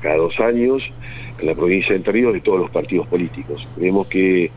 cada 0.00 0.16
dos 0.16 0.38
años 0.40 0.82
en 1.38 1.46
la 1.46 1.54
provincia 1.54 1.90
de 1.90 1.96
Entre 1.96 2.12
Ríos 2.12 2.32
de 2.32 2.40
todos 2.40 2.60
los 2.60 2.70
partidos 2.70 3.06
políticos. 3.06 3.66
Creemos 3.76 4.06
que 4.08 4.50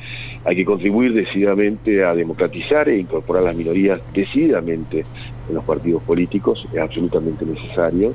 hay 0.43 0.55
que 0.55 0.65
contribuir 0.65 1.13
decididamente 1.13 2.03
a 2.03 2.13
democratizar 2.13 2.87
e 2.89 2.99
incorporar 2.99 3.43
las 3.43 3.55
minorías 3.55 4.01
decididamente 4.13 5.05
en 5.47 5.55
los 5.55 5.63
partidos 5.63 6.03
políticos, 6.03 6.67
es 6.71 6.79
absolutamente 6.79 7.45
necesario. 7.45 8.13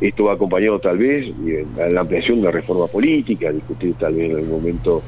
Esto 0.00 0.24
va 0.24 0.34
acompañado 0.34 0.78
tal 0.78 0.98
vez 0.98 1.32
a 1.78 1.88
la 1.88 2.00
ampliación 2.00 2.38
de 2.38 2.44
la 2.44 2.50
reforma 2.52 2.86
política, 2.86 3.52
discutir 3.52 3.94
tal 3.94 4.14
vez 4.14 4.30
en 4.30 4.36
algún 4.36 4.52
momento 4.52 5.02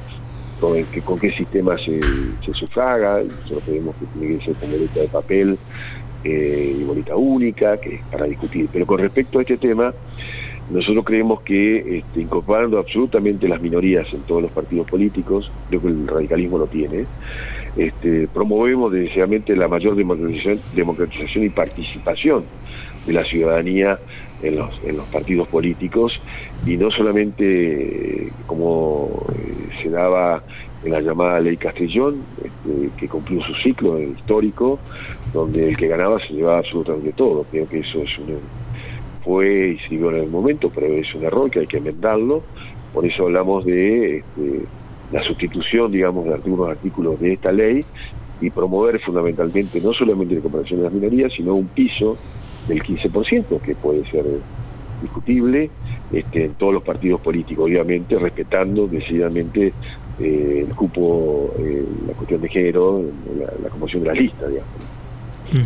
con, 0.60 1.18
qué 1.18 1.32
sistema 1.32 1.76
se, 1.78 2.00
se 2.44 2.52
sufraga, 2.52 3.22
nosotros 3.22 3.62
creemos 3.64 3.96
que 3.96 4.06
tiene 4.18 4.38
que 4.38 4.44
ser 4.44 4.54
con 4.54 4.70
boleta 4.70 5.00
de 5.00 5.08
papel 5.08 5.58
eh, 6.24 6.76
y 6.78 6.84
boleta 6.84 7.16
única, 7.16 7.78
que 7.78 7.96
es 7.96 8.02
para 8.02 8.26
discutir. 8.26 8.68
Pero 8.72 8.86
con 8.86 9.00
respecto 9.00 9.38
a 9.38 9.42
este 9.42 9.56
tema, 9.56 9.92
Nosotros 10.72 11.04
creemos 11.04 11.42
que 11.42 11.98
este, 11.98 12.22
incorporando 12.22 12.78
absolutamente 12.78 13.46
las 13.46 13.60
minorías 13.60 14.10
en 14.14 14.20
todos 14.22 14.40
los 14.40 14.50
partidos 14.52 14.88
políticos, 14.90 15.50
creo 15.68 15.82
que 15.82 15.88
el 15.88 16.08
radicalismo 16.08 16.56
lo 16.56 16.66
tiene, 16.66 17.04
este, 17.76 18.26
promovemos 18.28 18.90
deseadamente 18.90 19.54
la 19.54 19.68
mayor 19.68 19.96
democratización, 19.96 20.60
democratización 20.74 21.44
y 21.44 21.50
participación 21.50 22.44
de 23.06 23.12
la 23.12 23.22
ciudadanía 23.24 23.98
en 24.42 24.56
los, 24.56 24.70
en 24.84 24.96
los 24.96 25.06
partidos 25.08 25.46
políticos 25.48 26.18
y 26.66 26.76
no 26.78 26.90
solamente 26.90 28.30
como 28.46 29.26
eh, 29.34 29.82
se 29.82 29.90
daba 29.90 30.42
en 30.84 30.90
la 30.90 31.00
llamada 31.00 31.38
ley 31.38 31.58
Castellón, 31.58 32.22
este, 32.38 32.90
que 32.96 33.08
cumplió 33.08 33.42
su 33.42 33.54
ciclo 33.56 34.00
histórico, 34.00 34.78
donde 35.34 35.68
el 35.68 35.76
que 35.76 35.86
ganaba 35.86 36.18
se 36.26 36.32
llevaba 36.32 36.58
absolutamente 36.58 37.12
todo. 37.12 37.44
Creo 37.50 37.68
que 37.68 37.80
eso 37.80 38.02
es 38.02 38.18
un, 38.18 38.38
fue 39.24 39.70
y 39.70 39.78
siguió 39.88 40.10
en 40.10 40.24
el 40.24 40.30
momento, 40.30 40.70
pero 40.74 40.86
es 40.86 41.14
un 41.14 41.24
error 41.24 41.50
que 41.50 41.60
hay 41.60 41.66
que 41.66 41.78
enmendarlo. 41.78 42.42
Por 42.92 43.06
eso 43.06 43.24
hablamos 43.24 43.64
de 43.64 44.18
este, 44.18 44.62
la 45.12 45.22
sustitución, 45.22 45.92
digamos, 45.92 46.24
de 46.26 46.34
algunos 46.34 46.68
artículos 46.68 47.20
de 47.20 47.34
esta 47.34 47.52
ley 47.52 47.84
y 48.40 48.50
promover 48.50 49.00
fundamentalmente 49.00 49.80
no 49.80 49.92
solamente 49.92 50.34
la 50.34 50.40
comparación 50.40 50.80
de 50.80 50.84
las 50.84 50.92
minorías, 50.92 51.32
sino 51.32 51.54
un 51.54 51.68
piso 51.68 52.16
del 52.66 52.82
15%, 52.82 53.60
que 53.60 53.74
puede 53.74 54.04
ser 54.10 54.24
discutible 55.00 55.70
este, 56.12 56.44
en 56.44 56.54
todos 56.54 56.74
los 56.74 56.82
partidos 56.82 57.20
políticos, 57.20 57.64
obviamente 57.64 58.18
respetando 58.18 58.86
decididamente 58.86 59.72
eh, 60.20 60.66
el 60.68 60.74
cupo, 60.74 61.54
eh, 61.58 61.84
la 62.06 62.14
cuestión 62.14 62.40
de 62.40 62.48
género, 62.48 63.02
la, 63.38 63.46
la 63.46 63.98
de 63.98 64.04
la 64.06 64.12
lista, 64.12 64.46
digamos. 64.48 64.91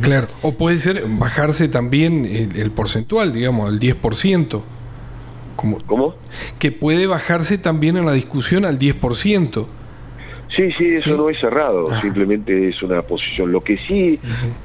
Claro, 0.00 0.26
o 0.42 0.52
puede 0.52 0.78
ser 0.78 1.04
bajarse 1.06 1.68
también 1.68 2.24
el, 2.24 2.70
porcentual, 2.72 3.32
digamos, 3.32 3.68
al 3.68 3.78
10%. 3.78 4.62
Como, 5.54 5.78
¿Cómo? 5.86 6.14
Que 6.58 6.72
puede 6.72 7.06
bajarse 7.06 7.56
también 7.56 7.96
en 7.96 8.04
la 8.04 8.12
discusión 8.12 8.64
al 8.64 8.78
10%. 8.78 9.66
Sí, 10.54 10.70
sí, 10.78 10.92
eso 10.92 11.16
no 11.16 11.28
es 11.28 11.38
cerrado, 11.38 11.88
ah. 11.90 12.00
simplemente 12.00 12.68
es 12.68 12.82
una 12.82 13.02
posición. 13.02 13.52
Lo 13.52 13.62
que 13.62 13.76
sí 13.76 14.18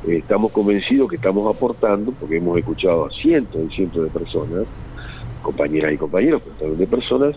eh, 0.08 0.18
estamos 0.18 0.52
convencidos 0.52 1.10
que 1.10 1.18
estamos 1.18 1.54
aportando, 1.54 2.12
porque 2.14 2.38
hemos 2.38 2.58
escuchado 2.58 3.06
a 3.06 3.12
cientos 3.12 3.62
y 3.70 3.76
cientos 3.76 4.04
de 4.04 4.10
personas, 4.10 4.66
compañeras 5.42 5.94
y 5.94 5.98
compañeros, 5.98 6.42
pero 6.44 6.56
también 6.56 6.80
de 6.80 6.88
personas, 6.88 7.36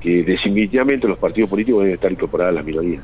que 0.00 0.22
definitivamente 0.22 1.06
los 1.06 1.18
partidos 1.18 1.50
políticos 1.50 1.82
deben 1.82 1.94
estar 1.94 2.10
incorporados 2.10 2.52
a 2.52 2.54
las 2.56 2.64
minorías. 2.64 3.02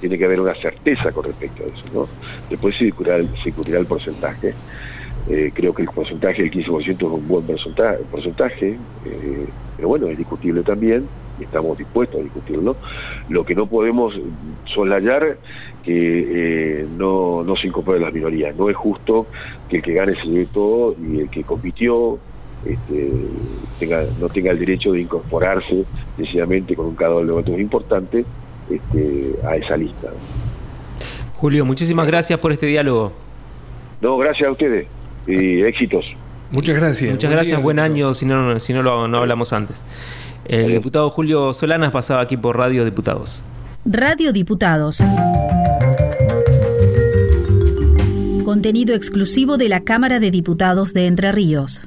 Tiene 0.00 0.18
que 0.18 0.24
haber 0.24 0.40
una 0.40 0.54
certeza 0.54 1.12
con 1.12 1.24
respecto 1.24 1.62
a 1.62 1.66
eso, 1.66 1.84
¿no? 1.92 2.08
Después 2.50 2.76
se 2.76 2.84
discutirá 2.84 3.16
el, 3.16 3.86
porcentaje. 3.86 4.54
Eh, 5.28 5.50
creo 5.54 5.74
que 5.74 5.82
el 5.82 5.88
porcentaje 5.88 6.42
del 6.42 6.52
15% 6.52 6.96
es 6.96 7.02
un 7.02 7.26
buen 7.26 7.46
porcentaje, 7.46 8.76
eh, 9.06 9.46
pero 9.76 9.88
bueno, 9.88 10.08
es 10.08 10.18
discutible 10.18 10.62
también 10.62 11.08
y 11.40 11.44
estamos 11.44 11.78
dispuestos 11.78 12.20
a 12.20 12.22
discutirlo. 12.22 12.76
Lo 13.28 13.44
que 13.44 13.54
no 13.54 13.66
podemos 13.66 14.14
soslayar 14.66 15.38
que 15.84 16.80
eh, 16.80 16.86
no, 16.96 17.44
se 17.60 17.66
incorpore 17.66 18.00
las 18.00 18.12
minorías. 18.12 18.56
No 18.56 18.70
es 18.70 18.76
justo 18.76 19.26
que 19.68 19.76
el 19.76 19.82
que 19.82 19.92
gane 19.92 20.14
se 20.16 20.26
lleve 20.26 20.46
todo 20.46 20.96
y 21.00 21.20
el 21.20 21.28
que 21.28 21.44
compitió 21.44 22.18
este, 22.64 23.10
tenga, 23.78 24.04
no 24.18 24.28
tenga 24.30 24.52
el 24.52 24.58
derecho 24.58 24.92
de 24.92 25.02
incorporarse 25.02 25.84
decididamente 26.16 26.74
con 26.74 26.86
un 26.86 26.94
cadáver 26.94 27.26
de 27.26 27.32
votos 27.32 27.60
importante 27.60 28.24
este, 28.70 29.34
a 29.46 29.56
esa 29.56 29.76
lista. 29.76 30.08
Julio, 31.36 31.64
muchísimas 31.64 32.06
gracias 32.06 32.38
por 32.38 32.52
este 32.52 32.66
diálogo. 32.66 33.12
No, 34.00 34.16
gracias 34.18 34.48
a 34.48 34.52
ustedes 34.52 34.86
y 35.26 35.62
éxitos. 35.62 36.04
Muchas 36.50 36.76
gracias. 36.76 37.10
Muchas 37.10 37.30
gracias, 37.30 37.62
buen 37.62 37.78
año 37.78 38.14
si 38.14 38.26
no, 38.26 38.58
si 38.60 38.72
no 38.72 38.82
lo 38.82 39.08
no 39.08 39.18
hablamos 39.18 39.52
antes. 39.52 39.80
El 40.46 40.72
diputado 40.72 41.08
Julio 41.10 41.54
Solanas 41.54 41.90
pasaba 41.90 42.20
aquí 42.20 42.36
por 42.36 42.56
Radio 42.56 42.84
Diputados. 42.84 43.42
Radio 43.86 44.32
Diputados. 44.32 45.02
Contenido 48.44 48.94
exclusivo 48.94 49.56
de 49.56 49.68
la 49.68 49.80
Cámara 49.80 50.20
de 50.20 50.30
Diputados 50.30 50.92
de 50.92 51.06
Entre 51.06 51.32
Ríos. 51.32 51.82